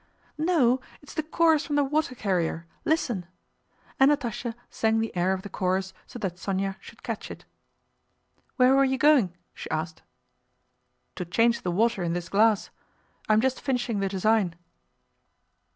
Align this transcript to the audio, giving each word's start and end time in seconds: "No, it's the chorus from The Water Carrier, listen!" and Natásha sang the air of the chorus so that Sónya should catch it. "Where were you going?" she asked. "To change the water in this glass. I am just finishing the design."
"No, 0.39 0.79
it's 1.03 1.13
the 1.13 1.21
chorus 1.21 1.63
from 1.67 1.75
The 1.75 1.83
Water 1.83 2.15
Carrier, 2.15 2.65
listen!" 2.85 3.27
and 3.99 4.09
Natásha 4.09 4.55
sang 4.71 4.99
the 4.99 5.15
air 5.15 5.31
of 5.31 5.43
the 5.43 5.47
chorus 5.47 5.93
so 6.07 6.17
that 6.17 6.37
Sónya 6.37 6.75
should 6.79 7.03
catch 7.03 7.29
it. 7.29 7.45
"Where 8.55 8.73
were 8.73 8.83
you 8.83 8.97
going?" 8.97 9.37
she 9.53 9.69
asked. 9.69 10.01
"To 11.17 11.23
change 11.23 11.61
the 11.61 11.69
water 11.69 12.01
in 12.01 12.13
this 12.13 12.29
glass. 12.29 12.71
I 13.29 13.33
am 13.33 13.41
just 13.41 13.61
finishing 13.61 13.99
the 13.99 14.09
design." 14.09 14.55